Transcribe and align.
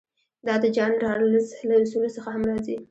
دا 0.45 0.55
د 0.63 0.65
جان 0.75 0.93
رالز 1.03 1.47
له 1.69 1.75
اصولو 1.83 2.09
څخه 2.15 2.29
هم 2.35 2.43
راځي. 2.51 2.75